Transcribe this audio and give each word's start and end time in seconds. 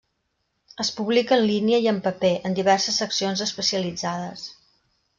Es 0.83 0.89
publica 0.99 1.35
en 1.35 1.43
línia 1.51 1.79
i 1.85 1.91
en 1.93 2.01
paper, 2.07 2.33
en 2.51 2.57
diverses 2.63 3.01
seccions 3.05 3.47
especialitzades. 3.51 4.51